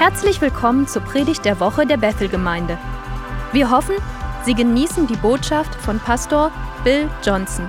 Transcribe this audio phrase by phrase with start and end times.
[0.00, 2.78] Herzlich willkommen zur Predigt der Woche der Bethel-Gemeinde.
[3.52, 3.96] Wir hoffen,
[4.46, 6.50] Sie genießen die Botschaft von Pastor
[6.84, 7.68] Bill Johnson.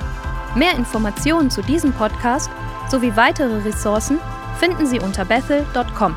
[0.55, 2.49] Mehr Informationen zu diesem Podcast
[2.89, 4.17] sowie weitere Ressourcen
[4.61, 6.15] finden Sie unter bethel.com.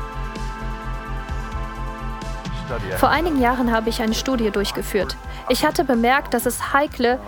[2.97, 5.15] Vor einigen Jahren habe ich eine Studie durchgeführt.
[5.49, 7.19] Ich hatte bemerkt, dass es heikle,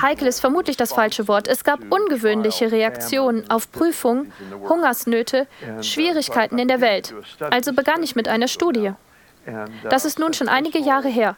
[0.00, 4.32] heikel ist vermutlich das falsche Wort, es gab ungewöhnliche Reaktionen auf Prüfungen,
[4.68, 5.46] Hungersnöte,
[5.80, 7.14] Schwierigkeiten in der Welt.
[7.50, 8.92] Also begann ich mit einer Studie.
[9.90, 11.36] Das ist nun schon einige Jahre her.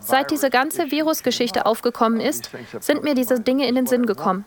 [0.00, 4.44] Seit diese ganze Virusgeschichte aufgekommen ist, sind mir diese Dinge in den Sinn gekommen.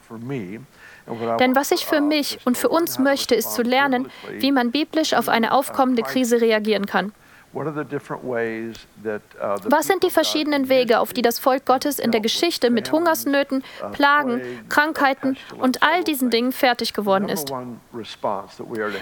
[1.39, 4.09] Denn was ich für mich und für uns möchte, ist zu lernen,
[4.39, 7.13] wie man biblisch auf eine aufkommende Krise reagieren kann.
[7.55, 7.61] Uh,
[9.69, 13.63] Was sind die verschiedenen Wege, auf die das Volk Gottes in der Geschichte mit Hungersnöten,
[13.81, 17.53] uh, Plagen, Krankheiten und all diesen Dingen fertig geworden ist?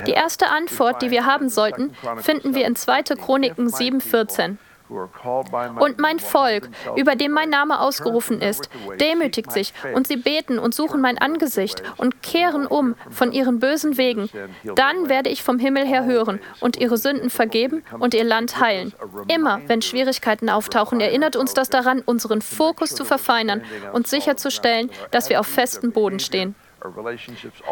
[0.05, 3.03] Die erste Antwort, die wir haben sollten, finden wir in 2.
[3.15, 4.57] Chroniken 7,14.
[4.89, 10.75] Und mein Volk, über dem mein Name ausgerufen ist, demütigt sich und sie beten und
[10.75, 14.29] suchen mein Angesicht und kehren um von ihren bösen Wegen.
[14.75, 18.93] Dann werde ich vom Himmel her hören und ihre Sünden vergeben und ihr Land heilen.
[19.27, 25.29] Immer, wenn Schwierigkeiten auftauchen, erinnert uns das daran, unseren Fokus zu verfeinern und sicherzustellen, dass
[25.29, 26.55] wir auf festem Boden stehen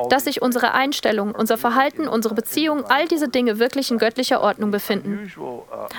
[0.09, 4.71] dass sich unsere Einstellung, unser Verhalten, unsere Beziehungen, all diese Dinge wirklich in göttlicher Ordnung
[4.71, 5.31] befinden.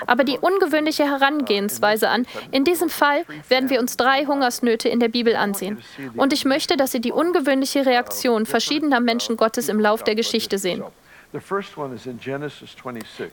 [0.06, 5.08] Aber die ungewöhnliche Herangehensweise an, in diesem Fall werden wir uns drei Hungersnöte in der
[5.08, 5.82] Bibel ansehen.
[6.16, 10.58] Und ich möchte, dass Sie die ungewöhnliche Reaktion verschiedener Menschen Gottes im Lauf der Geschichte
[10.58, 10.82] sehen.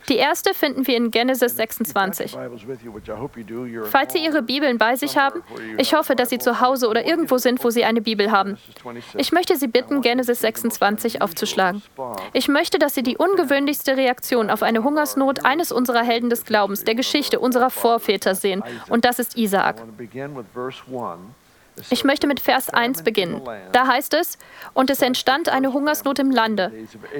[0.08, 2.34] Die erste finden wir in Genesis 26.
[3.92, 5.44] Falls Sie Ihre Bibeln bei sich haben,
[5.78, 8.58] ich hoffe, dass Sie zu Hause oder irgendwo sind, wo Sie eine Bibel haben.
[9.16, 11.82] Ich möchte Sie bitten, Genesis 26 aufzuschlagen.
[12.34, 16.84] Ich möchte, dass Sie die ungewöhnlichste Reaktion auf eine Hungersnot eines unserer Helden des Glaubens,
[16.84, 18.64] der Geschichte unserer Vorväter sehen.
[18.90, 19.84] Und das ist Isaak.
[21.90, 23.42] Ich möchte mit Vers 1 beginnen.
[23.72, 24.38] Da heißt es,
[24.74, 26.72] und es entstand eine Hungersnot im Lande,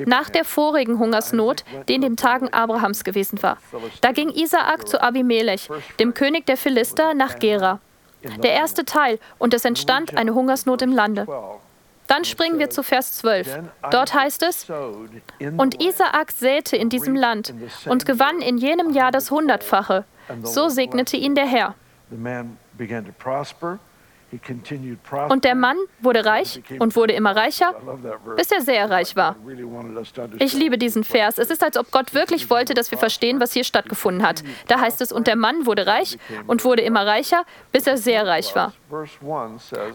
[0.06, 3.58] nach der vorigen Hungersnot, die in den Tagen Abrahams gewesen war.
[4.02, 5.70] Da ging Isaak zu Abimelech,
[6.00, 7.80] dem König der Philister, nach Gera.
[8.44, 11.28] Der erste Teil, und es entstand eine Hungersnot im Lande.
[12.08, 13.60] Dann springen wir zu Vers 12.
[13.92, 14.68] Dort heißt es,
[15.58, 17.54] und Isaak säte in diesem Land
[17.86, 20.06] und gewann in jenem Jahr das Hundertfache.
[20.42, 21.76] So segnete ihn der Herr.
[25.30, 27.74] Und der Mann wurde reich und wurde immer reicher,
[28.36, 29.36] bis er sehr reich war.
[30.38, 31.38] Ich liebe diesen Vers.
[31.38, 34.44] Es ist, als ob Gott wirklich wollte, dass wir verstehen, was hier stattgefunden hat.
[34.68, 38.26] Da heißt es, und der Mann wurde reich und wurde immer reicher, bis er sehr
[38.28, 38.74] reich war.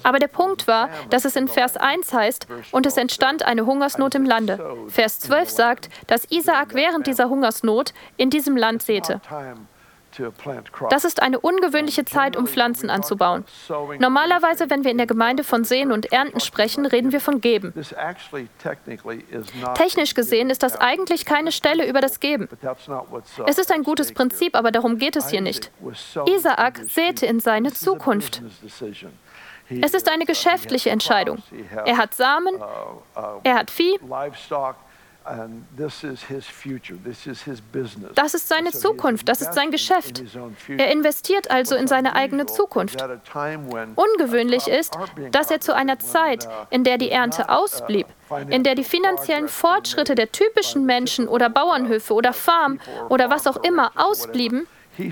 [0.03, 4.15] Aber der Punkt war, dass es in Vers 1 heißt, und es entstand eine Hungersnot
[4.15, 4.77] im Lande.
[4.89, 9.21] Vers 12 sagt, dass Isaak während dieser Hungersnot in diesem Land säte.
[10.91, 13.45] Das ist eine ungewöhnliche Zeit, um Pflanzen anzubauen.
[13.99, 17.73] Normalerweise, wenn wir in der Gemeinde von Sehen und Ernten sprechen, reden wir von Geben.
[19.75, 22.49] Technisch gesehen ist das eigentlich keine Stelle über das Geben.
[23.47, 25.71] Es ist ein gutes Prinzip, aber darum geht es hier nicht.
[26.27, 28.43] Isaak säte in seine Zukunft.
[29.69, 31.43] Es ist eine geschäftliche Entscheidung.
[31.85, 32.55] Er hat Samen,
[33.43, 33.99] er hat Vieh,
[38.15, 40.23] das ist seine Zukunft, das ist sein Geschäft.
[40.69, 43.03] Er investiert also in seine eigene Zukunft.
[43.95, 44.99] Ungewöhnlich ist,
[45.31, 48.07] dass er zu einer Zeit, in der die Ernte ausblieb,
[48.49, 53.63] in der die finanziellen Fortschritte der typischen Menschen oder Bauernhöfe oder Farm oder was auch
[53.63, 54.67] immer ausblieben,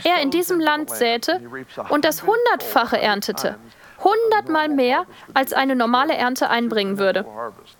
[0.04, 1.40] er in diesem Land säte
[1.88, 3.56] und das Hundertfache erntete
[4.02, 7.24] hundertmal mehr, als eine normale Ernte einbringen würde.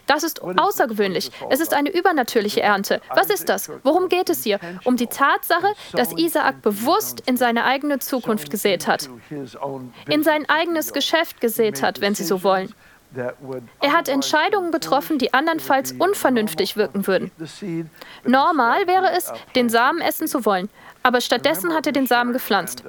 [0.07, 1.31] Das ist außergewöhnlich.
[1.51, 3.01] Es ist eine übernatürliche Ernte.
[3.15, 3.71] Was ist das?
[3.83, 4.59] Worum geht es hier?
[4.85, 9.09] Um die Tatsache, dass Isaak bewusst in seine eigene Zukunft gesät hat,
[10.09, 12.75] in sein eigenes Geschäft gesät hat, wenn Sie so wollen.
[13.81, 17.31] Er hat Entscheidungen getroffen, die andernfalls unvernünftig wirken würden.
[18.25, 20.71] Normal wäre es, den Samen essen zu wollen,
[21.03, 22.85] aber stattdessen hat er den Samen gepflanzt.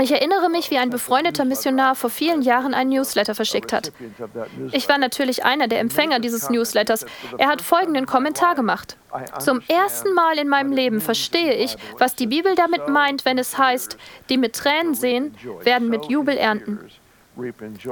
[0.00, 3.92] Ich erinnere mich, wie ein befreundeter Missionar vor vielen Jahren einen Newsletter verschickt hat.
[4.72, 7.06] Ich war natürlich einer der Empfänger dieses Newsletters.
[7.38, 8.96] Er hat folgenden Kommentar gemacht.
[9.38, 13.56] Zum ersten Mal in meinem Leben verstehe ich, was die Bibel damit meint, wenn es
[13.56, 13.96] heißt,
[14.28, 16.90] die mit Tränen sehen, werden mit Jubel ernten.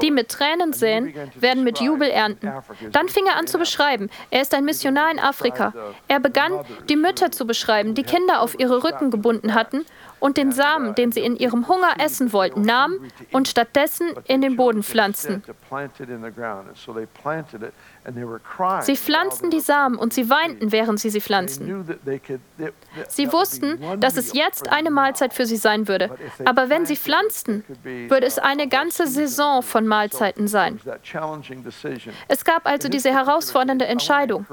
[0.01, 2.53] Die mit Tränen säen, werden mit Jubel ernten.
[2.93, 4.09] Dann fing er an zu beschreiben.
[4.31, 5.73] Er ist ein Missionar in Afrika.
[6.09, 9.85] Er begann, die Mütter zu beschreiben, die Kinder auf ihre Rücken gebunden hatten
[10.23, 14.55] und den Samen, den sie in ihrem Hunger essen wollten, nahmen und stattdessen in den
[14.55, 15.43] Boden pflanzten.
[18.83, 21.85] Sie pflanzten die Samen und sie weinten, während sie sie pflanzten.
[23.09, 26.11] Sie wussten, dass es jetzt eine Mahlzeit für sie sein würde.
[26.45, 30.81] Aber wenn sie pflanzten, würde es eine ganze Saison von Mahlzeiten sein.
[32.29, 34.47] Es gab also diese herausfordernde Entscheidung.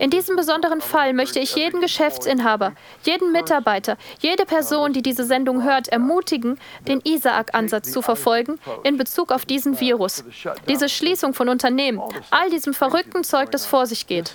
[0.00, 2.72] In diesem besonderen Fall möchte ich jeden Geschäftsinhaber,
[3.04, 6.58] jeden Mitarbeiter, jede Person, die diese Sendung hört, ermutigen,
[6.88, 10.24] den Isaak-Ansatz zu verfolgen in Bezug auf diesen Virus,
[10.68, 12.00] diese Schließung von Unternehmen,
[12.30, 14.34] all diesem verrückten Zeug, das vor sich geht.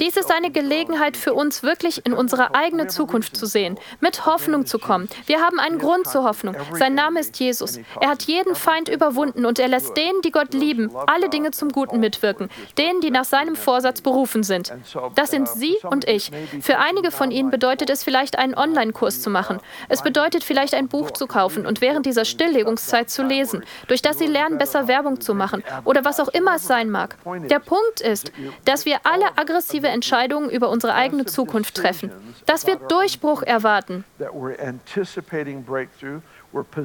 [0.00, 4.64] Dies ist eine Gelegenheit für uns, wirklich in unsere eigene Zukunft zu sehen, mit Hoffnung
[4.64, 5.08] zu kommen.
[5.26, 6.56] Wir haben einen Grund zur Hoffnung.
[6.72, 7.78] Sein Name ist Jesus.
[8.00, 11.68] Er hat jeden Feind überwunden und er lässt denen, die Gott lieben, alle Dinge zum
[11.70, 12.48] Guten mitwirken,
[12.78, 14.72] denen, die nach seinem Vorsatz berufen sind.
[15.14, 16.30] Das sind Sie und ich.
[16.62, 19.58] Für einige von Ihnen bedeutet es vielleicht, einen Online-Kurs zu machen.
[19.88, 24.18] Es bedeutet vielleicht, ein Buch zu kaufen und während dieser Stilllegungszeit zu lesen, durch das
[24.18, 27.16] Sie lernen, besser Werbung zu machen oder was auch immer es sein mag.
[27.48, 28.32] Der Punkt ist,
[28.64, 32.10] dass wir alle aggressive Entscheidungen über unsere eigene Zukunft treffen,
[32.46, 34.04] dass wir Durchbruch erwarten,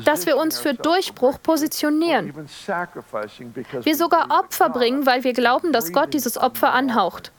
[0.05, 2.33] dass wir uns für Durchbruch positionieren,
[3.83, 7.31] wir sogar Opfer bringen, weil wir glauben, dass Gott dieses Opfer anhaucht.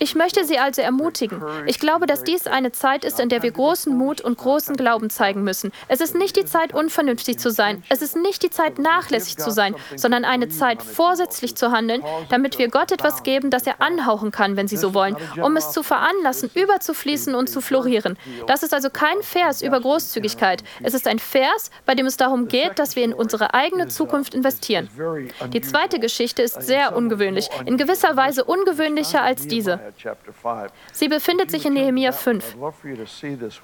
[0.00, 1.40] Ich möchte Sie also ermutigen.
[1.66, 5.08] Ich glaube, dass dies eine Zeit ist, in der wir großen Mut und großen Glauben
[5.08, 5.70] zeigen müssen.
[5.86, 7.84] Es ist nicht die Zeit, unvernünftig zu sein.
[7.88, 12.58] Es ist nicht die Zeit, nachlässig zu sein, sondern eine Zeit, vorsätzlich zu handeln, damit
[12.58, 15.84] wir Gott etwas geben, das er anhauchen kann, wenn Sie so wollen, um es zu
[15.84, 18.18] veranlassen, überzufließen und zu florieren.
[18.48, 20.64] Das ist also kein Vers über Großzügigkeit.
[20.82, 24.34] Es ist ein Vers, bei dem es darum geht, dass wir in unsere eigene Zukunft
[24.34, 24.90] investieren.
[25.52, 29.80] Die zweite Geschichte ist sehr ungewöhnlich in gewisser Weise ungewöhnlicher als diese.
[30.92, 32.56] Sie befindet sich in Nehemiah 5.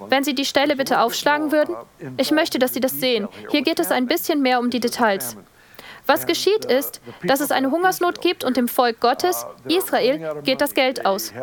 [0.09, 1.75] Wenn Sie die Stelle bitte aufschlagen würden,
[2.17, 3.27] ich möchte, dass Sie das sehen.
[3.49, 5.37] Hier geht es ein bisschen mehr um die Details.
[6.07, 10.73] Was geschieht ist, dass es eine Hungersnot gibt und dem Volk Gottes, Israel, geht das
[10.73, 11.33] Geld aus.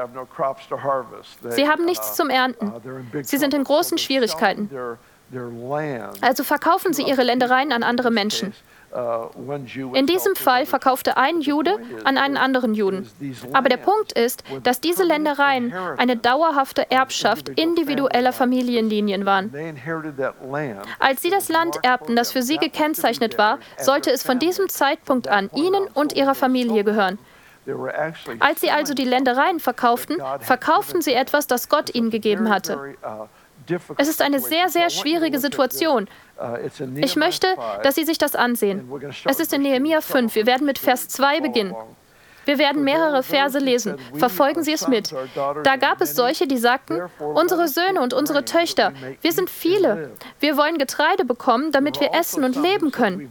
[1.50, 2.72] Sie haben nichts zum Ernten.
[3.22, 4.70] Sie sind in großen Schwierigkeiten.
[6.20, 8.54] Also verkaufen sie ihre Ländereien an andere Menschen.
[8.96, 9.28] Uh,
[9.94, 13.10] In diesem Fall verkaufte ein Jude an einen anderen Juden.
[13.52, 19.52] Aber der Punkt ist, dass diese Ländereien eine dauerhafte Erbschaft individueller Familienlinien waren.
[21.00, 25.26] Als sie das Land erbten, das für sie gekennzeichnet war, sollte es von diesem Zeitpunkt
[25.26, 27.18] an ihnen und ihrer Familie gehören.
[28.38, 32.94] Als sie also die Ländereien verkauften, verkauften sie etwas, das Gott ihnen gegeben hatte.
[33.96, 36.08] Es ist eine sehr, sehr schwierige Situation.
[36.96, 37.46] Ich möchte,
[37.82, 38.88] dass Sie sich das ansehen.
[39.24, 40.34] Es ist in Nehemiah 5.
[40.34, 41.74] Wir werden mit Vers 2 beginnen.
[42.44, 43.96] Wir werden mehrere Verse lesen.
[44.14, 45.14] Verfolgen Sie es mit.
[45.62, 50.12] Da gab es solche, die sagten, unsere Söhne und unsere Töchter, wir sind viele.
[50.40, 53.30] Wir wollen Getreide bekommen, damit wir essen und leben können.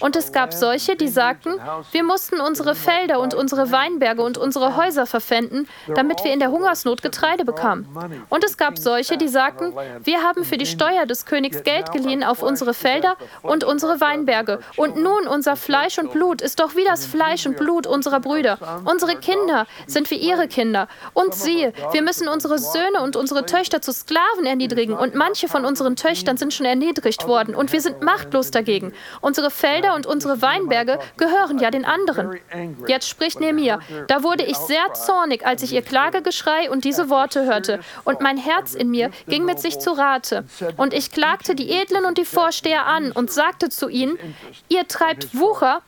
[0.00, 1.54] Und es gab solche, die sagten,
[1.92, 6.50] wir mussten unsere Felder und unsere Weinberge und unsere Häuser verpfänden, damit wir in der
[6.50, 7.88] Hungersnot Getreide bekamen.
[8.28, 9.72] Und es gab solche, die sagten,
[10.04, 14.60] wir haben für die Steuer des Königs Geld geliehen auf unsere Felder und unsere Weinberge.
[14.76, 18.49] Und nun unser Fleisch und Blut ist doch wie das Fleisch und Blut unserer Brüder.
[18.56, 18.82] Brüder.
[18.84, 20.88] Unsere Kinder sind wie ihre Kinder.
[21.12, 24.94] Und siehe, wir müssen unsere Söhne und unsere Töchter zu Sklaven erniedrigen.
[24.94, 27.54] Und manche von unseren Töchtern sind schon erniedrigt worden.
[27.54, 28.92] Und wir sind machtlos dagegen.
[29.20, 32.38] Unsere Felder und unsere Weinberge gehören ja den anderen.
[32.86, 33.80] Jetzt spricht Nehemiah.
[34.08, 37.80] Da wurde ich sehr zornig, als ich ihr Klagegeschrei und diese Worte hörte.
[38.04, 40.44] Und mein Herz in mir ging mit sich zu Rate.
[40.76, 44.18] Und ich klagte die Edlen und die Vorsteher an und sagte zu ihnen,
[44.68, 45.82] ihr treibt Wucher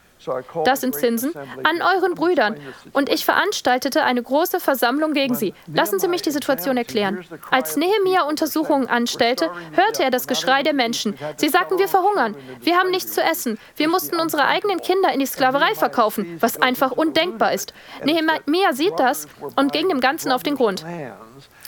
[0.64, 1.33] das sind Zinsen,
[1.64, 2.57] an euren Brüdern.
[2.93, 5.55] Und ich veranstaltete eine große Versammlung gegen sie.
[5.73, 7.25] Lassen Sie mich die Situation erklären.
[7.50, 11.17] Als Nehemia Untersuchungen anstellte, hörte er das Geschrei der Menschen.
[11.37, 15.21] Sie sagten, wir verhungern, wir haben nichts zu essen, wir mussten unsere eigenen Kinder in
[15.21, 17.73] die Sklaverei verkaufen, was einfach undenkbar ist.
[18.05, 19.26] Nehemia sieht das
[19.57, 20.85] und ging dem Ganzen auf den Grund.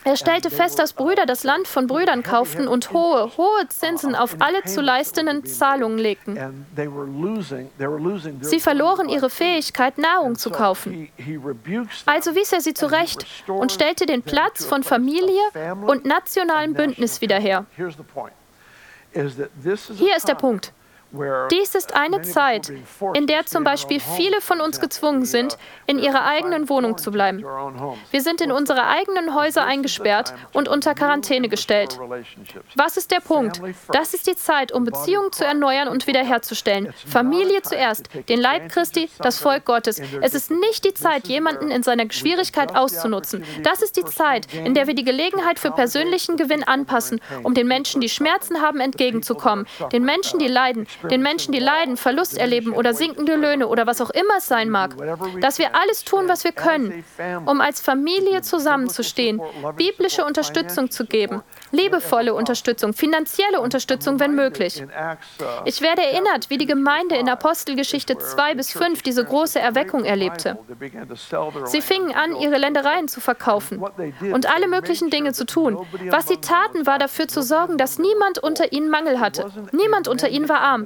[0.05, 4.37] Er stellte fest, dass Brüder das Land von Brüdern kauften und hohe, hohe Zinsen auf
[4.39, 6.67] alle zu leistenden Zahlungen legten.
[8.41, 11.09] Sie verloren ihre Fähigkeit, Nahrung zu kaufen.
[12.05, 15.41] Also wies er sie zurecht und stellte den Platz von Familie
[15.87, 17.65] und nationalem Bündnis wieder her.
[19.15, 20.73] Hier ist der Punkt.
[21.51, 22.73] Dies ist eine Zeit,
[23.15, 27.45] in der zum Beispiel viele von uns gezwungen sind, in ihrer eigenen Wohnung zu bleiben.
[28.11, 31.99] Wir sind in unsere eigenen Häuser eingesperrt und unter Quarantäne gestellt.
[32.75, 33.61] Was ist der Punkt?
[33.93, 36.93] Das ist die Zeit, um Beziehungen zu erneuern und wiederherzustellen.
[37.07, 40.01] Familie zuerst, den Leib Christi, das Volk Gottes.
[40.21, 43.45] Es ist nicht die Zeit, jemanden in seiner Schwierigkeit auszunutzen.
[43.63, 47.67] Das ist die Zeit, in der wir die Gelegenheit für persönlichen Gewinn anpassen, um den
[47.67, 49.67] Menschen, die Schmerzen haben, entgegenzukommen.
[49.93, 54.01] Den Menschen, die leiden, den Menschen, die leiden, Verlust erleben oder sinkende Löhne oder was
[54.01, 54.95] auch immer es sein mag.
[55.41, 57.05] Dass wir alles tun, was wir können,
[57.47, 59.41] um als Familie zusammenzustehen,
[59.77, 61.43] biblische Unterstützung zu geben,
[61.73, 64.83] liebevolle Unterstützung, finanzielle Unterstützung, wenn möglich.
[65.65, 70.59] Ich werde erinnert, wie die Gemeinde in Apostelgeschichte 2 bis 5 diese große Erweckung erlebte.
[71.65, 73.83] Sie fingen an, ihre Ländereien zu verkaufen
[74.33, 75.79] und alle möglichen Dinge zu tun.
[76.11, 79.51] Was sie taten, war dafür zu sorgen, dass niemand unter ihnen Mangel hatte.
[79.73, 80.84] Niemand unter ihnen war arm.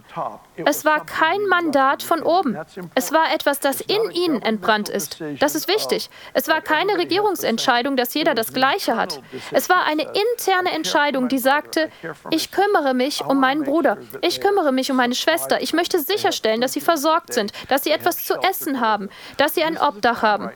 [0.56, 2.56] Es war kein Mandat von oben.
[2.94, 5.22] Es war etwas, das in ihnen entbrannt ist.
[5.40, 6.10] Das ist wichtig.
[6.34, 9.20] Es war keine Regierungsentscheidung, dass jeder das Gleiche hat.
[9.52, 11.90] Es war eine interne Entscheidung, die sagte,
[12.30, 16.60] ich kümmere mich um meinen Bruder, ich kümmere mich um meine Schwester, ich möchte sicherstellen,
[16.60, 20.50] dass sie versorgt sind, dass sie etwas zu essen haben, dass sie ein Obdach haben.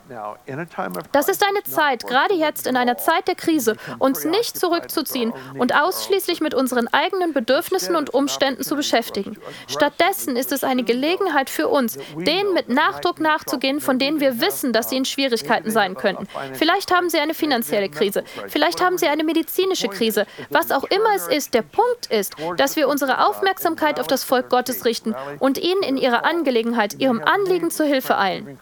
[1.12, 5.75] Das ist eine Zeit, gerade jetzt in einer Zeit der Krise, uns nicht zurückzuziehen und
[5.75, 9.31] ausschließlich mit unseren eigenen Bedürfnissen und Umständen zu beschäftigen.
[9.66, 14.72] Stattdessen ist es eine Gelegenheit für uns, denen mit Nachdruck nachzugehen, von denen wir wissen,
[14.72, 16.26] dass sie in Schwierigkeiten sein könnten.
[16.54, 20.26] Vielleicht haben sie eine finanzielle Krise, vielleicht haben sie eine medizinische Krise.
[20.50, 24.50] Was auch immer es ist, der Punkt ist, dass wir unsere Aufmerksamkeit auf das Volk
[24.50, 28.58] Gottes richten und ihnen in ihrer Angelegenheit, ihrem Anliegen zur Hilfe eilen.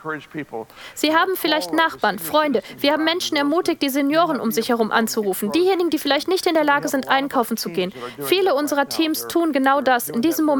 [0.95, 2.63] Sie haben vielleicht Nachbarn, Freunde.
[2.79, 5.53] Wir haben Menschen ermutigt, die Senioren um sich herum anzurufen.
[5.53, 7.93] Diejenigen, die vielleicht nicht in der Lage sind, einkaufen zu gehen.
[8.21, 10.60] Viele unserer Teams tun genau das in diesem Moment.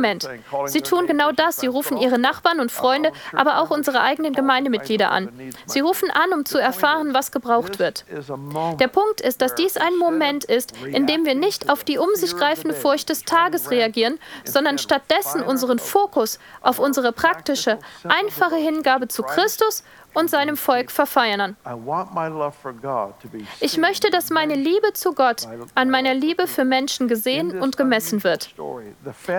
[0.67, 1.57] Sie tun genau das.
[1.57, 5.31] Sie rufen ihre Nachbarn und Freunde, aber auch unsere eigenen Gemeindemitglieder an.
[5.67, 8.05] Sie rufen an, um zu erfahren, was gebraucht wird.
[8.79, 12.09] Der Punkt ist, dass dies ein Moment ist, in dem wir nicht auf die um
[12.15, 19.09] sich greifende Furcht des Tages reagieren, sondern stattdessen unseren Fokus auf unsere praktische, einfache Hingabe
[19.09, 19.83] zu Christus
[20.15, 21.57] und seinem Volk verfeinern.
[23.61, 28.25] Ich möchte, dass meine Liebe zu Gott an meiner Liebe für Menschen gesehen und gemessen
[28.25, 28.55] wird.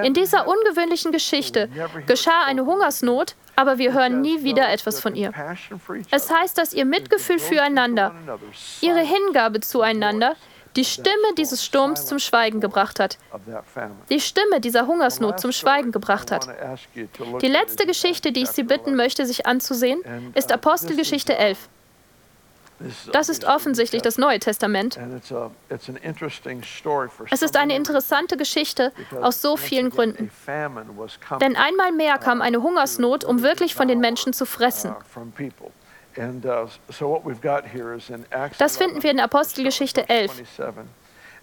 [0.04, 1.70] In dieser ungewöhnlichen Geschichte
[2.08, 5.32] geschah eine Hungersnot, aber wir hören nie wieder etwas von ihr.
[6.12, 8.14] Es heißt, dass ihr Mitgefühl füreinander,
[8.82, 10.36] ihre Hingabe zueinander,
[10.76, 13.18] die Stimme dieses Sturms zum Schweigen gebracht hat,
[14.10, 16.48] die Stimme dieser Hungersnot zum Schweigen gebracht hat.
[17.42, 20.02] Die letzte Geschichte, die ich Sie bitten möchte, sich anzusehen,
[20.34, 21.70] ist Apostelgeschichte 11.
[23.12, 24.98] Das ist offensichtlich das Neue Testament.
[27.30, 30.32] Es ist eine interessante Geschichte aus so vielen Gründen.
[31.42, 34.96] Denn einmal mehr kam eine Hungersnot, um wirklich von den Menschen zu fressen.
[36.18, 36.42] Uh,
[38.58, 40.44] das finden wir in Apostelgeschichte 11.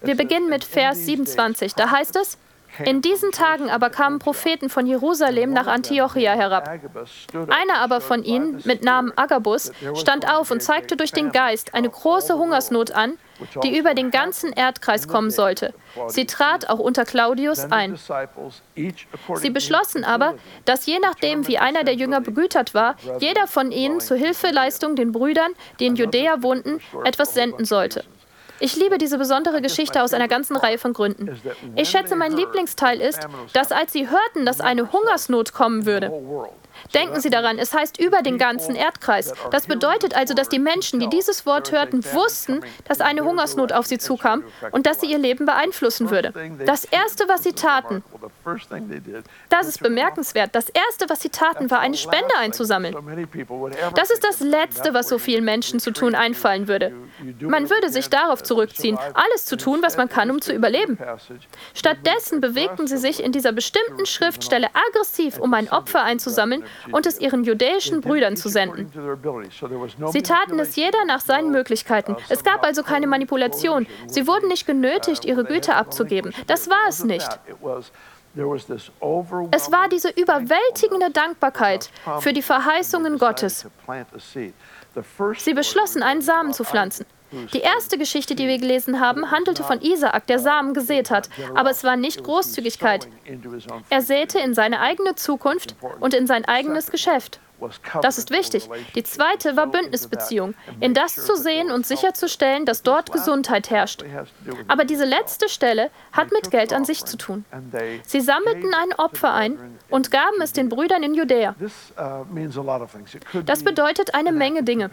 [0.01, 1.75] Wir beginnen mit Vers 27.
[1.75, 2.37] Da heißt es,
[2.85, 6.69] in diesen Tagen aber kamen Propheten von Jerusalem nach Antiochia herab.
[7.49, 11.89] Einer aber von ihnen, mit Namen Agabus, stand auf und zeigte durch den Geist eine
[11.89, 13.17] große Hungersnot an,
[13.63, 15.73] die über den ganzen Erdkreis kommen sollte.
[16.07, 17.97] Sie trat auch unter Claudius ein.
[18.75, 20.35] Sie beschlossen aber,
[20.65, 25.11] dass je nachdem, wie einer der Jünger begütert war, jeder von ihnen zur Hilfeleistung den
[25.11, 28.03] Brüdern, die in Judäa wohnten, etwas senden sollte.
[28.59, 31.39] Ich liebe diese besondere Geschichte aus einer ganzen Reihe von Gründen.
[31.75, 36.11] Ich schätze, mein Lieblingsteil ist, dass als sie hörten, dass eine Hungersnot kommen würde,
[36.93, 39.33] Denken Sie daran, es heißt über den ganzen Erdkreis.
[39.51, 43.85] Das bedeutet also, dass die Menschen, die dieses Wort hörten, wussten, dass eine Hungersnot auf
[43.85, 46.33] sie zukam und dass sie ihr Leben beeinflussen würde.
[46.65, 48.03] Das Erste, was sie taten,
[49.49, 52.95] das ist bemerkenswert, das Erste, was sie taten, war eine Spende einzusammeln.
[53.95, 56.93] Das ist das Letzte, was so vielen Menschen zu tun einfallen würde.
[57.41, 60.97] Man würde sich darauf zurückziehen, alles zu tun, was man kann, um zu überleben.
[61.73, 67.19] Stattdessen bewegten sie sich in dieser bestimmten Schriftstelle aggressiv, um ein Opfer einzusammeln und es
[67.19, 68.91] ihren judäischen Brüdern zu senden.
[70.11, 72.15] Sie taten es jeder nach seinen Möglichkeiten.
[72.29, 73.85] Es gab also keine Manipulation.
[74.07, 76.33] Sie wurden nicht genötigt, ihre Güter abzugeben.
[76.47, 77.29] Das war es nicht.
[79.51, 81.89] Es war diese überwältigende Dankbarkeit
[82.19, 83.67] für die Verheißungen Gottes.
[85.37, 87.05] Sie beschlossen, einen Samen zu pflanzen.
[87.53, 91.69] Die erste Geschichte, die wir gelesen haben, handelte von Isaak, der Samen gesät hat, aber
[91.69, 93.07] es war nicht Großzügigkeit.
[93.89, 97.39] Er säte in seine eigene Zukunft und in sein eigenes Geschäft.
[98.01, 98.69] Das ist wichtig.
[98.95, 104.03] Die zweite war Bündnisbeziehung, in das zu sehen und sicherzustellen, dass dort Gesundheit herrscht.
[104.67, 107.45] Aber diese letzte Stelle hat mit Geld an sich zu tun.
[108.05, 111.55] Sie sammelten ein Opfer ein und gaben es den Brüdern in Judäa.
[113.45, 114.89] Das bedeutet eine Menge Dinge.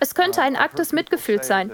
[0.00, 1.72] Es könnte ein Akt des Mitgefühls sein.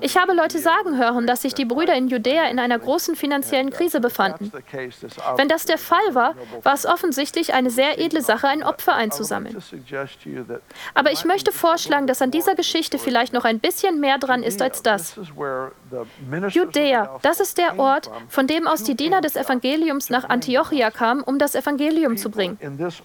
[0.00, 3.70] Ich habe Leute sagen hören, dass sich die Brüder in Judäa in einer großen finanziellen
[3.70, 4.52] Krise befanden.
[5.36, 9.56] Wenn das der Fall war, war es offensichtlich eine sehr edle Sache, ein Opfer einzusammeln.
[10.94, 14.62] Aber ich möchte vorschlagen, dass an dieser Geschichte vielleicht noch ein bisschen mehr dran ist
[14.62, 15.16] als das.
[16.48, 21.22] Judäa, das ist der Ort, von dem aus die Diener des Evangeliums nach Antiochia kamen,
[21.22, 22.58] um das Evangelium zu bringen.
[22.60, 23.02] Menschen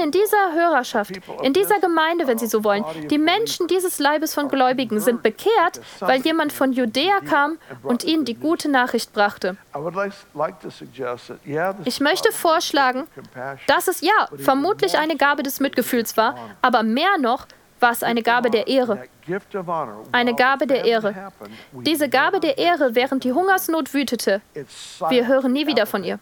[0.00, 4.48] in dieser Hörerschaft, in dieser Gemeinde, wenn Sie so wollen, die Menschen dieses Leibes von
[4.48, 9.56] Gläubigen sind bekehrt, weil jemand von Judäa kam und ihnen die gute Nachricht brachte.
[11.84, 13.04] Ich möchte vorschlagen,
[13.66, 17.46] dass es ja vermutlich eine Gabe des Mitgefühls war, aber mehr noch,
[17.84, 19.04] war es eine Gabe der Ehre.
[20.10, 21.30] Eine Gabe der Ehre.
[21.72, 24.40] Diese Gabe der Ehre, während die Hungersnot wütete,
[25.10, 26.18] wir hören nie wieder von ihr.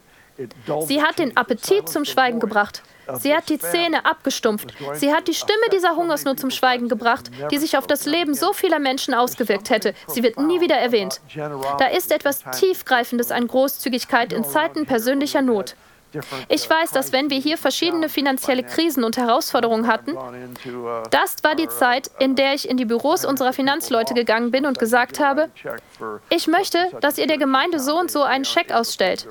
[0.89, 2.83] Sie hat den Appetit zum Schweigen gebracht.
[3.21, 4.75] Sie hat die Zähne abgestumpft.
[4.95, 8.53] Sie hat die Stimme dieser Hungersnot zum Schweigen gebracht, die sich auf das Leben so
[8.53, 9.95] vieler Menschen ausgewirkt hätte.
[10.09, 11.21] Sie wird nie wieder erwähnt.
[11.79, 15.77] Da ist etwas Tiefgreifendes an Großzügigkeit in Zeiten persönlicher Not.
[16.49, 20.17] Ich weiß, dass wenn wir hier verschiedene finanzielle Krisen und Herausforderungen hatten,
[21.11, 24.79] das war die Zeit, in der ich in die Büros unserer Finanzleute gegangen bin und
[24.79, 25.49] gesagt habe,
[26.29, 29.29] ich möchte, dass ihr der Gemeinde so und so einen Scheck ausstellt.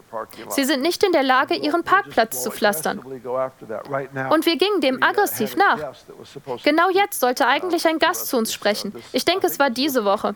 [0.49, 2.99] Sie sind nicht in der Lage, ihren Parkplatz zu pflastern.
[2.99, 5.93] Und wir gingen dem aggressiv nach.
[6.63, 8.93] Genau jetzt sollte eigentlich ein Gast zu uns sprechen.
[9.11, 10.35] Ich denke, es war diese Woche.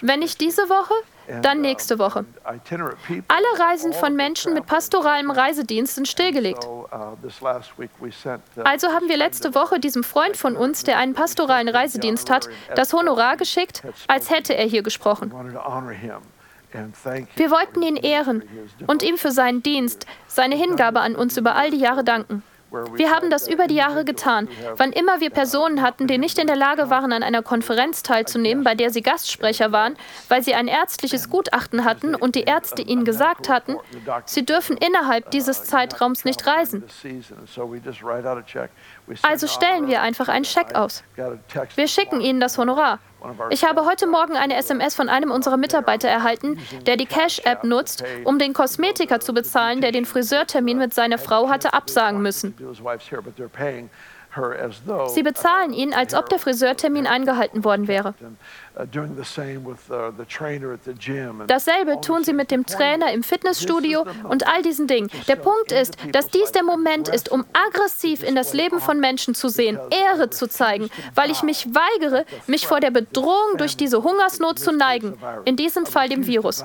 [0.00, 0.94] Wenn nicht diese Woche,
[1.42, 2.24] dann nächste Woche.
[2.44, 6.66] Alle Reisen von Menschen mit pastoralem Reisedienst sind stillgelegt.
[8.64, 12.92] Also haben wir letzte Woche diesem Freund von uns, der einen pastoralen Reisedienst hat, das
[12.92, 15.32] Honorar geschickt, als hätte er hier gesprochen.
[17.36, 18.42] Wir wollten ihn ehren
[18.86, 22.42] und ihm für seinen Dienst, seine Hingabe an uns über all die Jahre danken.
[22.94, 24.48] Wir haben das über die Jahre getan.
[24.76, 28.64] Wann immer wir Personen hatten, die nicht in der Lage waren, an einer Konferenz teilzunehmen,
[28.64, 29.96] bei der sie Gastsprecher waren,
[30.28, 33.76] weil sie ein ärztliches Gutachten hatten und die Ärzte ihnen gesagt hatten,
[34.24, 36.84] sie dürfen innerhalb dieses Zeitraums nicht reisen.
[39.22, 41.04] Also stellen wir einfach einen Scheck aus.
[41.74, 42.98] Wir schicken ihnen das Honorar.
[43.50, 48.04] Ich habe heute Morgen eine SMS von einem unserer Mitarbeiter erhalten, der die Cash-App nutzt,
[48.24, 52.54] um den Kosmetiker zu bezahlen, der den Friseurtermin mit seiner Frau hatte absagen müssen.
[55.08, 58.14] Sie bezahlen ihn, als ob der Friseurtermin eingehalten worden wäre.
[58.74, 58.86] Uh, uh,
[61.46, 65.10] Dasselbe tun sie mit dem Trainer im Fitnessstudio und all diesen Dingen.
[65.28, 69.34] Der Punkt ist, dass dies der Moment ist, um aggressiv in das Leben von Menschen
[69.34, 74.02] zu sehen, Ehre zu zeigen, weil ich mich weigere, mich vor der Bedrohung durch diese
[74.02, 76.64] Hungersnot zu neigen, in diesem Fall dem Virus.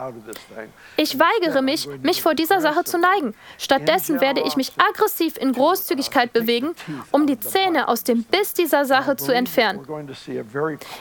[0.96, 3.34] Ich weigere mich, mich vor dieser Sache zu neigen.
[3.58, 6.74] Stattdessen werde ich mich aggressiv in Großzügigkeit bewegen,
[7.12, 9.86] um die Zähne aus dem Biss dieser Sache zu entfernen.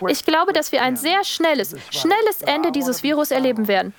[0.08, 3.92] Ich glaube, dass wir ein sehr schnelles, schnelles Ende dieses Virus erleben werden.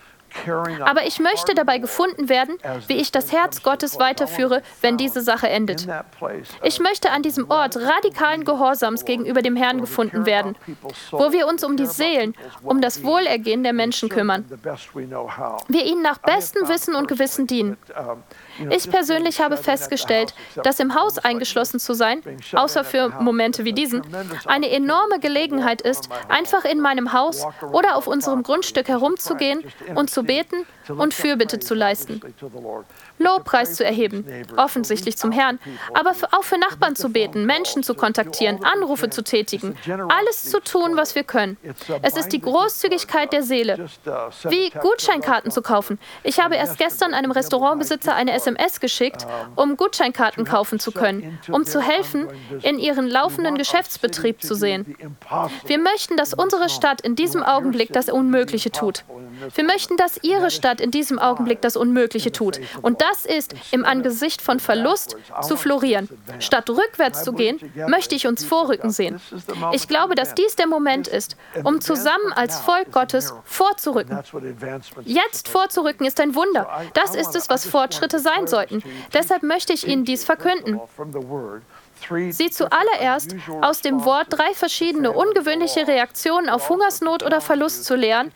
[0.82, 5.48] Aber ich möchte dabei gefunden werden, wie ich das Herz Gottes weiterführe, wenn diese Sache
[5.48, 5.88] endet.
[6.64, 10.56] Ich möchte an diesem Ort radikalen Gehorsams gegenüber dem Herrn gefunden werden,
[11.12, 14.46] wo wir uns um die Seelen, um das Wohlergehen der Menschen kümmern.
[15.68, 17.78] Wir ihnen nach bestem Wissen und Gewissen dienen.
[18.70, 22.22] Ich persönlich habe festgestellt, dass im Haus eingeschlossen zu sein,
[22.54, 24.02] außer für Momente wie diesen,
[24.46, 29.64] eine enorme Gelegenheit ist, einfach in meinem Haus oder auf unserem Grundstück herumzugehen
[29.96, 32.22] und zu beten und Fürbitte zu leisten.
[33.18, 34.26] Lobpreis zu erheben,
[34.58, 35.60] offensichtlich zum Herrn,
[35.94, 39.76] aber auch für Nachbarn zu beten, Menschen zu kontaktieren, Anrufe zu tätigen,
[40.10, 41.58] alles zu tun, was wir können.
[42.02, 43.88] Es ist die Großzügigkeit der Seele,
[44.50, 46.00] wie Gutscheinkarten zu kaufen.
[46.24, 49.26] Ich habe erst gestern einem Restaurantbesitzer eine SMS geschickt,
[49.56, 52.28] um Gutscheinkarten kaufen zu können, um zu helfen,
[52.62, 54.96] in ihren laufenden Geschäftsbetrieb zu sehen.
[55.66, 59.04] Wir möchten, dass unsere Stadt in diesem Augenblick das Unmögliche tut.
[59.54, 62.60] Wir möchten, dass Ihre Stadt in diesem Augenblick das Unmögliche tut.
[62.82, 66.10] Und das ist, im Angesicht von Verlust zu florieren.
[66.40, 69.20] Statt rückwärts zu gehen, möchte ich uns vorrücken sehen.
[69.72, 74.18] Ich glaube, dass dies der Moment ist, um zusammen als Volk Gottes vorzurücken.
[75.06, 76.68] Jetzt vorzurücken ist ein Wunder.
[76.94, 78.84] Das ist es, was Fortschritte sein sollten.
[79.14, 80.80] Deshalb möchte ich Ihnen dies verkünden.
[82.30, 88.32] Sie zuallererst aus dem Wort drei verschiedene ungewöhnliche Reaktionen auf Hungersnot oder Verlust zu lernen,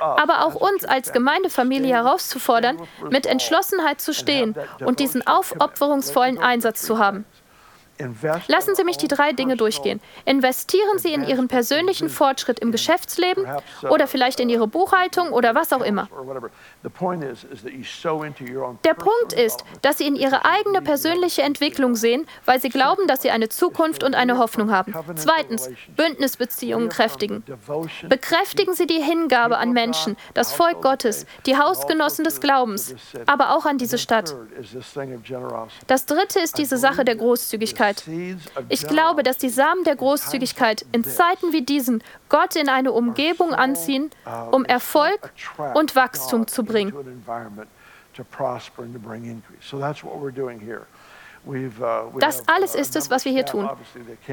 [0.00, 2.78] aber auch uns als Gemeindefamilie herauszufordern,
[3.10, 7.24] mit Entschlossenheit zu stehen und diesen aufopferungsvollen Einsatz zu haben.
[8.48, 10.00] Lassen Sie mich die drei Dinge durchgehen.
[10.24, 13.46] Investieren Sie in Ihren persönlichen Fortschritt im Geschäftsleben
[13.88, 16.08] oder vielleicht in Ihre Buchhaltung oder was auch immer.
[18.84, 23.22] Der Punkt ist, dass Sie in Ihre eigene persönliche Entwicklung sehen, weil Sie glauben, dass
[23.22, 24.94] Sie eine Zukunft und eine Hoffnung haben.
[25.16, 27.44] Zweitens, Bündnisbeziehungen kräftigen.
[28.08, 32.94] Bekräftigen Sie die Hingabe an Menschen, das Volk Gottes, die Hausgenossen des Glaubens,
[33.26, 34.34] aber auch an diese Stadt.
[35.86, 37.26] Das dritte ist diese Sache der Großzügigkeit.
[37.26, 38.04] Großzügigkeit.
[38.68, 43.54] Ich glaube, dass die Samen der Großzügigkeit in Zeiten wie diesen Gott in eine Umgebung
[43.54, 44.10] anziehen,
[44.50, 45.32] um Erfolg
[45.74, 46.75] und Wachstum zu bringen.
[51.46, 53.68] Uh, das alles ist es, was wir hier tun.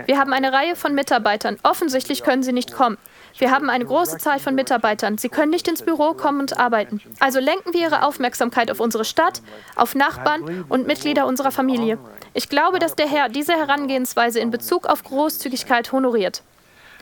[0.08, 1.58] Wir haben eine Reihe von Mitarbeitern.
[1.62, 2.97] Offensichtlich können sie nicht kommen.
[3.38, 5.19] Wir haben eine große Zahl von Mitarbeitern.
[5.19, 7.01] Sie können nicht ins Büro kommen und arbeiten.
[7.19, 9.43] Also lenken wir Ihre Aufmerksamkeit auf unsere Stadt,
[9.75, 11.99] auf Nachbarn und Mitglieder unserer Familie.
[12.34, 16.41] Ich glaube, dass der Herr diese Herangehensweise in Bezug auf Großzügigkeit honoriert.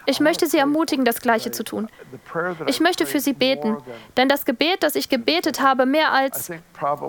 [0.05, 1.87] Ich möchte Sie ermutigen, das Gleiche zu tun.
[2.67, 3.77] Ich möchte für Sie beten,
[4.17, 6.51] denn das Gebet, das ich gebetet habe, mehr als,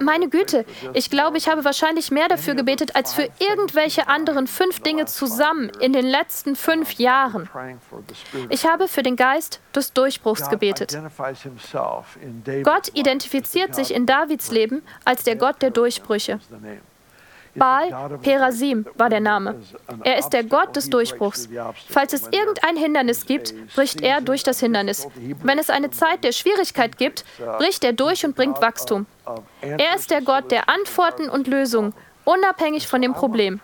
[0.01, 4.81] meine Güte, ich glaube, ich habe wahrscheinlich mehr dafür gebetet als für irgendwelche anderen fünf
[4.81, 7.49] Dinge zusammen in den letzten fünf Jahren.
[8.49, 10.99] Ich habe für den Geist des Durchbruchs gebetet.
[12.63, 16.41] Gott identifiziert sich in Davids Leben als der Gott der Durchbrüche.
[17.55, 19.61] Baal Perasim war der Name.
[20.05, 21.49] Er ist der Gott des Durchbruchs.
[21.89, 25.07] Falls es irgendein Hindernis gibt, bricht er durch das Hindernis.
[25.43, 27.25] Wenn es eine Zeit der Schwierigkeit gibt,
[27.59, 29.07] bricht er durch und bringt Wachstum.
[29.61, 33.61] Er ist der Gott der Antworten und Lösungen, unabhängig von dem Problem.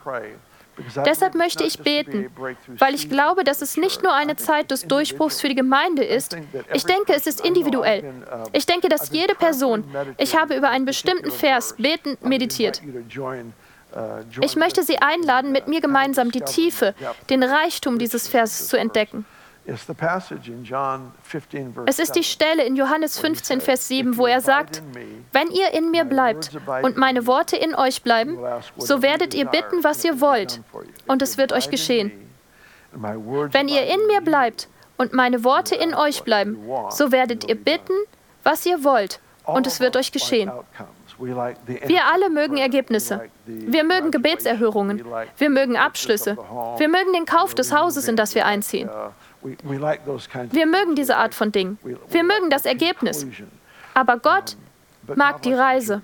[1.04, 2.30] Deshalb möchte ich beten,
[2.78, 6.36] weil ich glaube, dass es nicht nur eine Zeit des Durchbruchs für die Gemeinde ist.
[6.72, 8.04] Ich denke, es ist individuell.
[8.52, 9.84] Ich denke, dass jede Person,
[10.18, 12.80] ich habe über einen bestimmten Vers betend meditiert.
[14.40, 16.94] Ich möchte Sie einladen, mit mir gemeinsam die Tiefe,
[17.30, 19.24] den Reichtum dieses Verses zu entdecken.
[21.86, 24.82] Es ist die Stelle in Johannes 15, Vers 7, wo er sagt,
[25.32, 28.38] wenn ihr in mir bleibt und meine Worte in euch bleiben,
[28.78, 30.62] so werdet ihr bitten, was ihr wollt,
[31.06, 32.12] und es wird euch geschehen.
[32.92, 37.92] Wenn ihr in mir bleibt und meine Worte in euch bleiben, so werdet ihr bitten,
[38.44, 40.50] was ihr wollt, und es wird euch geschehen.
[41.18, 43.28] Wir alle mögen Ergebnisse.
[43.46, 45.04] Wir mögen Gebetserhörungen.
[45.36, 46.36] Wir mögen Abschlüsse.
[46.78, 48.88] Wir mögen den Kauf des Hauses, in das wir einziehen.
[49.42, 51.78] Wir mögen diese Art von Dingen.
[52.08, 53.26] Wir mögen das Ergebnis.
[53.94, 54.56] Aber Gott
[55.16, 56.02] mag die Reise.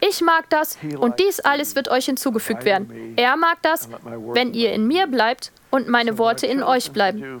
[0.00, 3.14] Ich mag das und dies alles wird euch hinzugefügt werden.
[3.16, 3.88] Er mag das,
[4.32, 7.40] wenn ihr in mir bleibt und meine Worte in euch bleiben.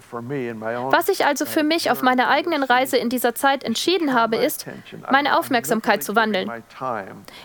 [0.90, 4.66] Was ich also für mich auf meiner eigenen Reise in dieser Zeit entschieden habe, ist,
[5.10, 6.50] meine Aufmerksamkeit zu wandeln.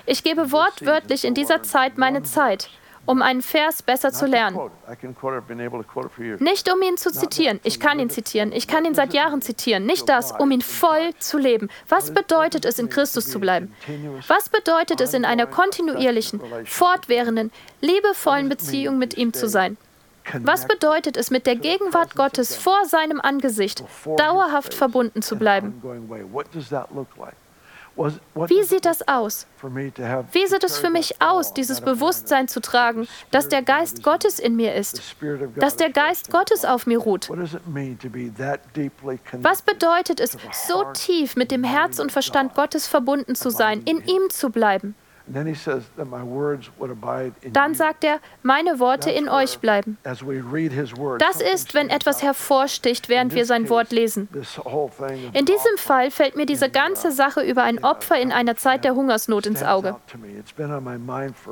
[0.05, 2.69] Ich gebe wortwörtlich in dieser Zeit meine Zeit
[3.07, 4.59] um einen Vers besser zu lernen.
[6.39, 9.85] Nicht um ihn zu zitieren, ich kann ihn zitieren, ich kann ihn seit Jahren zitieren,
[9.85, 11.69] nicht das, um ihn voll zu leben.
[11.89, 13.73] Was bedeutet es, in Christus zu bleiben?
[14.27, 19.77] Was bedeutet es, in einer kontinuierlichen, fortwährenden, liebevollen Beziehung mit ihm zu sein?
[20.43, 23.83] Was bedeutet es, mit der Gegenwart Gottes vor seinem Angesicht
[24.17, 25.81] dauerhaft verbunden zu bleiben?
[27.97, 29.47] Wie sieht das aus?
[29.61, 34.55] Wie sieht es für mich aus, dieses Bewusstsein zu tragen, dass der Geist Gottes in
[34.55, 35.15] mir ist,
[35.55, 37.29] dass der Geist Gottes auf mir ruht?
[39.33, 44.03] Was bedeutet es, so tief mit dem Herz und Verstand Gottes verbunden zu sein, in
[44.05, 44.95] ihm zu bleiben?
[47.53, 49.97] Dann sagt er, meine Worte in euch bleiben.
[50.03, 54.29] Das ist, wenn etwas hervorsticht, während wir sein Wort lesen.
[55.33, 58.95] In diesem Fall fällt mir diese ganze Sache über ein Opfer in einer Zeit der
[58.95, 59.95] Hungersnot ins Auge.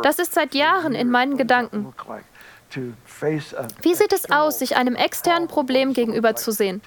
[0.03, 1.93] Das ist seit Jahren in meinen Gedanken.
[3.81, 6.81] Wie sieht es aus, sich einem externen Problem gegenüberzusehen?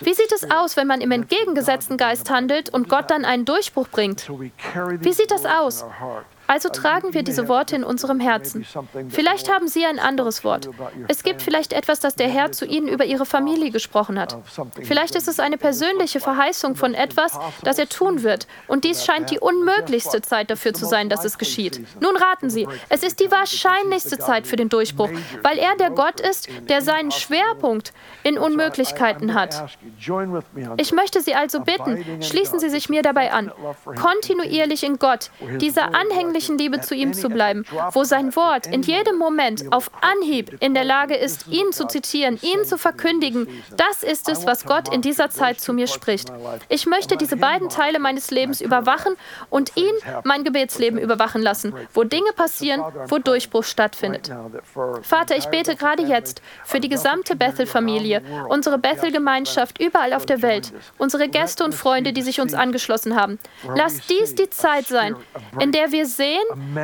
[0.00, 3.88] Wie sieht es aus, wenn man im entgegengesetzten Geist handelt und Gott dann einen Durchbruch
[3.88, 4.28] bringt?
[4.28, 5.84] Wie sieht das aus?
[6.46, 8.64] Also tragen wir diese Worte in unserem Herzen.
[9.08, 10.68] Vielleicht haben Sie ein anderes Wort.
[11.08, 14.38] Es gibt vielleicht etwas, das der Herr zu Ihnen über Ihre Familie gesprochen hat.
[14.82, 18.46] Vielleicht ist es eine persönliche Verheißung von etwas, das er tun wird.
[18.68, 21.80] Und dies scheint die unmöglichste Zeit dafür zu sein, dass es geschieht.
[22.00, 25.10] Nun raten Sie, es ist die wahrscheinlichste Zeit für den Durchbruch,
[25.42, 29.76] weil er der Gott ist, der seinen Schwerpunkt in Unmöglichkeiten hat.
[30.76, 33.52] Ich möchte Sie also bitten, schließen Sie sich mir dabei an,
[34.00, 35.30] kontinuierlich in Gott,
[35.60, 39.90] dieser anhänglichen anfänglichen Liebe zu ihm zu bleiben, wo sein Wort in jedem Moment auf
[40.00, 43.48] Anhieb in der Lage ist, ihn zu zitieren, ihn zu verkündigen.
[43.76, 46.30] Das ist es, was Gott in dieser Zeit zu mir spricht.
[46.68, 49.14] Ich möchte diese beiden Teile meines Lebens überwachen
[49.50, 49.94] und ihn
[50.24, 54.30] mein Gebetsleben überwachen lassen, wo Dinge passieren, wo Durchbruch stattfindet.
[55.02, 60.72] Vater, ich bete gerade jetzt für die gesamte Bethel-Familie, unsere Bethel-Gemeinschaft überall auf der Welt,
[60.98, 63.38] unsere Gäste und Freunde, die sich uns angeschlossen haben.
[63.74, 65.16] Lass dies die Zeit sein,
[65.60, 66.25] in der wir sehen,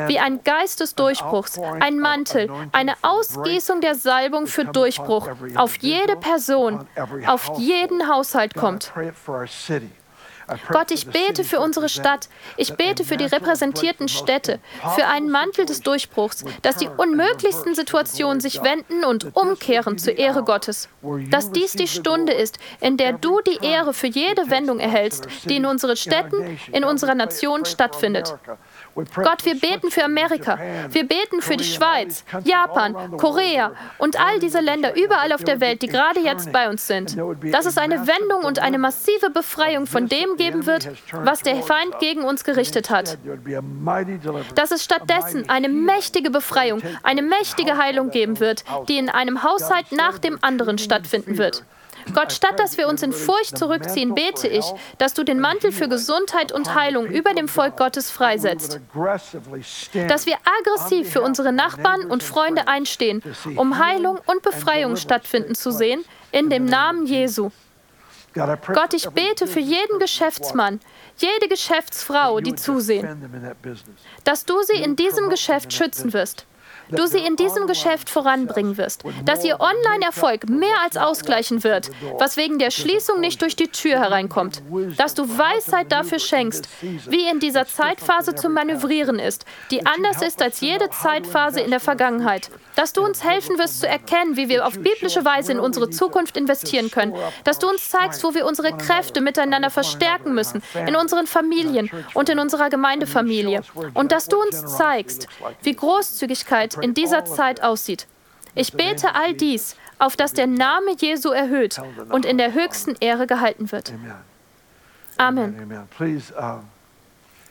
[0.07, 6.17] wie ein Geist des Durchbruchs, ein Mantel, eine Ausgießung der Salbung für Durchbruch auf jede
[6.17, 6.87] Person,
[7.27, 8.93] auf jeden Haushalt kommt.
[10.69, 12.29] Gott, ich bete für unsere Stadt.
[12.57, 14.59] Ich bete für die repräsentierten Städte,
[14.95, 20.43] für einen Mantel des Durchbruchs, dass die unmöglichsten Situationen sich wenden und umkehren zur Ehre
[20.43, 20.89] Gottes.
[21.31, 25.57] Dass dies die Stunde ist, in der du die Ehre für jede Wendung erhältst, die
[25.57, 28.37] in unseren Städten, in unserer Nation stattfindet.
[28.95, 30.59] Gott, wir beten für Amerika.
[30.91, 35.83] Wir beten für die Schweiz, Japan, Korea und all diese Länder überall auf der Welt,
[35.83, 37.17] die gerade jetzt bei uns sind.
[37.53, 41.99] Dass es eine Wendung und eine massive Befreiung von dem geben wird, was der Feind
[42.01, 43.19] gegen uns gerichtet hat.
[44.55, 49.93] Dass es stattdessen eine mächtige Befreiung, eine mächtige Heilung geben wird, die in einem Haushalt
[49.93, 51.65] nach dem anderen stattfinden wird.
[52.15, 54.65] Gott, statt dass wir uns in Furcht zurückziehen, bete ich,
[54.99, 58.81] dass du den Mantel für Gesundheit und Heilung über dem Volk Gottes freisetzt.
[60.09, 63.23] Dass wir aggressiv für unsere Nachbarn und Freunde einstehen,
[63.57, 67.51] um Heilung und Befreiung stattfinden zu sehen, in dem Namen Jesu.
[68.35, 70.81] Gott, ich bete für jeden Geschäftsmann,
[71.19, 73.53] jede Geschäftsfrau, die zusehen,
[74.25, 76.47] dass du sie in diesem Geschäft schützen wirst
[76.93, 82.37] du sie in diesem Geschäft voranbringen wirst, dass ihr Online-Erfolg mehr als ausgleichen wird, was
[82.37, 84.63] wegen der Schließung nicht durch die Tür hereinkommt,
[84.97, 90.43] dass du Weisheit dafür schenkst, wie in dieser Zeitphase zu manövrieren ist, die anders ist
[90.43, 94.67] als jede Zeitphase in der Vergangenheit, dass du uns helfen wirst zu erkennen, wie wir
[94.67, 98.77] auf biblische Weise in unsere Zukunft investieren können, dass du uns zeigst, wo wir unsere
[98.77, 103.63] Kräfte miteinander verstärken müssen, in unseren Familien und in unserer Gemeindefamilie,
[103.95, 105.27] und dass du uns zeigst,
[105.63, 108.07] wie Großzügigkeit in dieser Zeit aussieht.
[108.55, 113.27] Ich bete all dies, auf dass der Name Jesu erhöht und in der höchsten Ehre
[113.27, 113.93] gehalten wird.
[115.17, 115.55] Amen.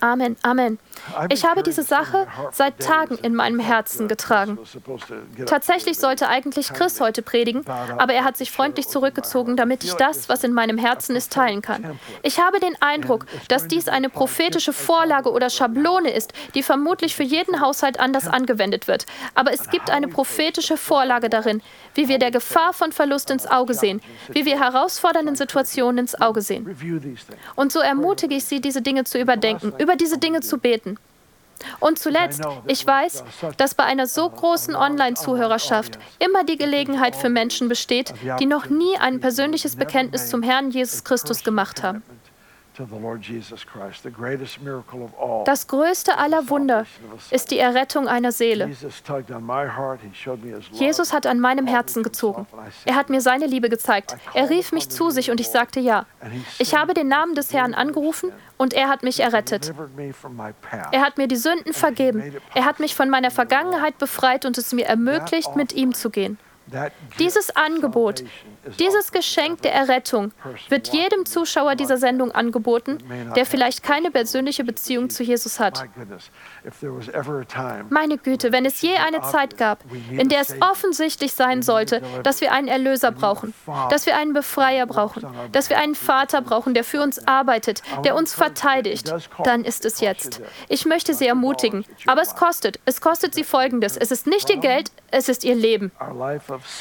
[0.02, 0.80] Amen, Amen.
[1.30, 4.58] Ich habe diese Sache seit Tagen in meinem Herzen getragen.
[5.46, 7.64] Tatsächlich sollte eigentlich Chris heute predigen,
[7.98, 11.62] aber er hat sich freundlich zurückgezogen, damit ich das, was in meinem Herzen ist, teilen
[11.62, 11.98] kann.
[12.22, 17.22] Ich habe den Eindruck, dass dies eine prophetische Vorlage oder Schablone ist, die vermutlich für
[17.22, 19.06] jeden Haushalt anders angewendet wird.
[19.36, 21.62] Aber es gibt eine prophetische Vorlage darin,
[21.94, 24.00] wie wir der Gefahr von Verlust ins Auge sehen,
[24.32, 26.66] wie wir herausfordernden Situationen ins Auge sehen.
[27.54, 30.96] Und so ermutige ich Sie, diese Dinge zu überdenken, über über diese Dinge zu beten.
[31.78, 33.24] Und zuletzt, ich weiß,
[33.58, 38.96] dass bei einer so großen Online-Zuhörerschaft immer die Gelegenheit für Menschen besteht, die noch nie
[38.98, 42.02] ein persönliches Bekenntnis zum Herrn Jesus Christus gemacht haben.
[45.44, 46.86] Das größte aller Wunder
[47.30, 48.70] ist die Errettung einer Seele.
[50.72, 52.46] Jesus hat an meinem Herzen gezogen.
[52.84, 54.16] Er hat mir seine Liebe gezeigt.
[54.32, 56.06] Er rief mich zu sich und ich sagte ja.
[56.58, 59.72] Ich habe den Namen des Herrn angerufen und er hat mich errettet.
[60.92, 62.34] Er hat mir die Sünden vergeben.
[62.54, 66.38] Er hat mich von meiner Vergangenheit befreit und es mir ermöglicht, mit ihm zu gehen.
[67.18, 68.24] Dieses Angebot,
[68.78, 70.32] dieses Geschenk der Errettung
[70.68, 72.98] wird jedem Zuschauer dieser Sendung angeboten,
[73.34, 75.84] der vielleicht keine persönliche Beziehung zu Jesus hat.
[77.90, 82.40] Meine Güte, wenn es je eine Zeit gab, in der es offensichtlich sein sollte, dass
[82.40, 83.52] wir einen Erlöser brauchen,
[83.90, 88.14] dass wir einen Befreier brauchen, dass wir einen Vater brauchen, der für uns arbeitet, der
[88.14, 89.12] uns verteidigt,
[89.44, 90.40] dann ist es jetzt.
[90.68, 92.78] Ich möchte Sie ermutigen, aber es kostet.
[92.84, 93.96] Es kostet Sie Folgendes.
[93.96, 95.90] Es ist nicht Ihr Geld, es ist Ihr Leben.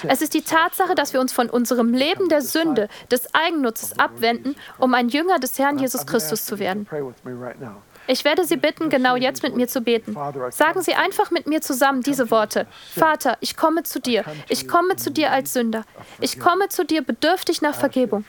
[0.08, 4.56] Es ist die Tatsache, dass wir uns von unserem Leben der Sünde, des Eigennutzes abwenden,
[4.78, 6.88] um ein Jünger des Herrn Jesus Christus zu werden.
[8.08, 10.18] Ich werde Sie bitten, genau jetzt mit mir zu beten.
[10.50, 12.68] Sagen Sie einfach mit mir zusammen diese Worte.
[12.98, 14.26] Vater, ich komme zu dir.
[14.50, 15.84] Ich komme zu dir als Sünder.
[16.20, 18.26] Ich komme zu dir bedürftig nach Vergebung.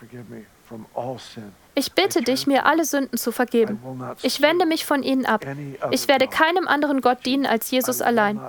[1.74, 3.80] Ich bitte dich, mir alle Sünden zu vergeben.
[4.22, 5.44] Ich wende mich von ihnen ab.
[5.90, 8.40] Ich werde keinem anderen Gott dienen als Jesus allein.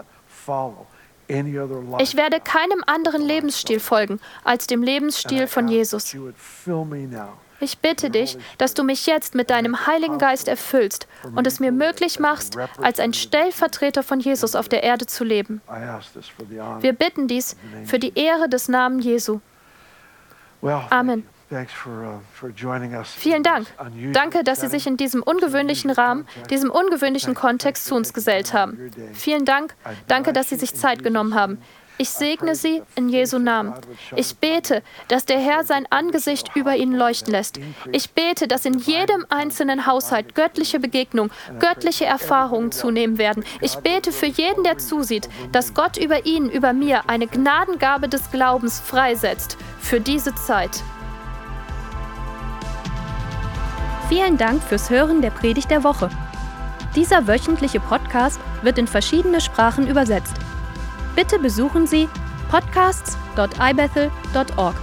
[1.28, 6.16] Ich werde keinem anderen Lebensstil folgen als dem Lebensstil von Jesus.
[7.60, 11.72] Ich bitte dich, dass du mich jetzt mit deinem Heiligen Geist erfüllst und es mir
[11.72, 15.62] möglich machst, als ein Stellvertreter von Jesus auf der Erde zu leben.
[16.82, 17.56] Wir bitten dies
[17.86, 19.40] für die Ehre des Namen Jesu.
[20.90, 21.26] Amen.
[23.16, 23.68] Vielen Dank.
[24.14, 28.92] Danke, dass Sie sich in diesem ungewöhnlichen Rahmen, diesem ungewöhnlichen Kontext zu uns gesellt haben.
[29.14, 29.76] Vielen Dank.
[30.08, 31.60] Danke, dass Sie sich Zeit genommen haben.
[31.98, 33.74] Ich segne sie in Jesu Namen.
[34.16, 37.60] Ich bete, dass der Herr sein Angesicht über ihnen leuchten lässt.
[37.92, 43.46] Ich bete, dass in jedem einzelnen Haushalt göttliche Begegnung, göttliche Erfahrungen zunehmen werden.
[43.62, 48.32] Ich bete für jeden, der zusieht, dass Gott über ihn, über mir eine Gnadengabe des
[48.32, 50.82] Glaubens freisetzt für diese Zeit.
[54.14, 56.08] Vielen Dank fürs Hören der Predigt der Woche.
[56.96, 60.36] Dieser wöchentliche Podcast wird in verschiedene Sprachen übersetzt.
[61.16, 62.08] Bitte besuchen Sie
[62.52, 64.76] podcasts.ibethel.org.